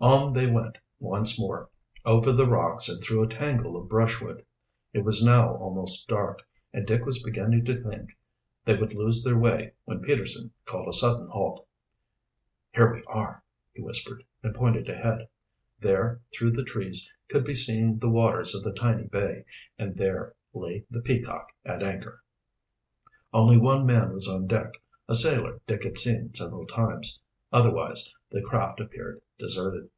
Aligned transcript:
On 0.00 0.34
they 0.34 0.50
went 0.50 0.76
once 0.98 1.40
more, 1.40 1.70
over 2.04 2.30
the 2.30 2.46
rocks 2.46 2.90
and 2.90 3.02
through 3.02 3.22
a 3.22 3.26
tangle 3.26 3.74
of 3.74 3.88
brushwood. 3.88 4.44
It 4.92 5.02
was 5.02 5.24
now 5.24 5.54
almost 5.56 6.06
dark, 6.08 6.42
and 6.74 6.86
Dick 6.86 7.06
was 7.06 7.22
beginning 7.22 7.64
to 7.64 7.74
think 7.74 8.14
they 8.66 8.76
would 8.76 8.92
lose 8.92 9.24
their 9.24 9.38
way 9.38 9.72
when 9.86 10.02
Peterson 10.02 10.50
called 10.66 10.88
a 10.88 10.92
sudden 10.92 11.28
halt. 11.28 11.66
"Here 12.74 12.92
we 12.92 13.02
are," 13.06 13.42
he 13.72 13.80
whispered 13.80 14.24
and 14.42 14.54
pointed 14.54 14.90
ahead. 14.90 15.26
There, 15.80 16.20
through 16.36 16.50
the 16.50 16.64
trees, 16.64 17.08
could 17.30 17.44
be 17.44 17.54
seen 17.54 17.98
the 17.98 18.10
waters 18.10 18.54
of 18.54 18.62
the 18.62 18.72
tiny 18.72 19.04
bay, 19.06 19.46
and 19.78 19.96
there 19.96 20.34
lay 20.52 20.84
the 20.90 21.00
Peacock 21.00 21.50
at 21.64 21.82
anchor. 21.82 22.22
Only 23.32 23.56
one 23.56 23.86
man 23.86 24.12
was 24.12 24.28
on 24.28 24.48
deck, 24.48 24.74
a 25.08 25.14
sailor 25.14 25.62
Dick 25.66 25.82
had 25.84 25.96
seen 25.96 26.34
several 26.34 26.66
times. 26.66 27.20
Otherwise 27.50 28.14
the 28.30 28.42
craft 28.42 28.80
appeared 28.80 29.22
deserted. 29.38 29.88